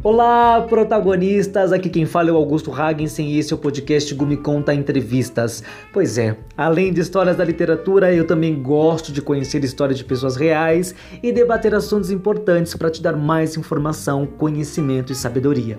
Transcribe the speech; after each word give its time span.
Olá, 0.00 0.64
protagonistas! 0.68 1.72
Aqui 1.72 1.88
quem 1.88 2.06
fala 2.06 2.28
é 2.28 2.32
o 2.32 2.36
Augusto 2.36 2.72
Hagensen 2.72 3.30
e 3.32 3.38
esse 3.40 3.52
é 3.52 3.56
o 3.56 3.58
podcast 3.58 4.14
Gumi 4.14 4.36
Conta 4.36 4.72
Entrevistas. 4.72 5.60
Pois 5.92 6.16
é, 6.16 6.36
além 6.56 6.92
de 6.92 7.00
histórias 7.00 7.36
da 7.36 7.44
literatura, 7.44 8.14
eu 8.14 8.24
também 8.24 8.62
gosto 8.62 9.10
de 9.10 9.20
conhecer 9.20 9.64
histórias 9.64 9.98
de 9.98 10.04
pessoas 10.04 10.36
reais 10.36 10.94
e 11.20 11.32
debater 11.32 11.74
assuntos 11.74 12.12
importantes 12.12 12.76
para 12.76 12.90
te 12.90 13.02
dar 13.02 13.16
mais 13.16 13.56
informação, 13.56 14.24
conhecimento 14.24 15.12
e 15.12 15.16
sabedoria. 15.16 15.76